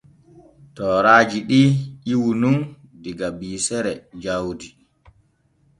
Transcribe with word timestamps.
Tooraaji 0.75 1.39
ɗi 1.49 1.59
ƴiwu 2.05 2.29
nun 2.41 2.57
diga 3.01 3.27
biisere 3.39 3.93
jawdi. 4.21 4.67